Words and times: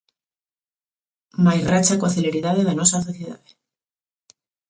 Mais 1.43 1.63
racha 1.71 1.99
coa 1.99 2.15
celeridade 2.17 2.65
da 2.67 2.77
nosa 2.79 3.03
sociedade. 3.07 3.49